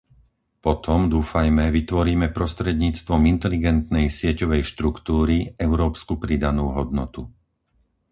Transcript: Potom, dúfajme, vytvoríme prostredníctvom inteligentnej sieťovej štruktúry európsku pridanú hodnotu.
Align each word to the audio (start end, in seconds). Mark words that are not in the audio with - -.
Potom, 0.65 0.99
dúfajme, 1.15 1.65
vytvoríme 1.77 2.27
prostredníctvom 2.37 3.21
inteligentnej 3.33 4.05
sieťovej 4.19 4.61
štruktúry 4.71 5.35
európsku 5.67 6.13
pridanú 6.23 6.65
hodnotu. 6.77 7.21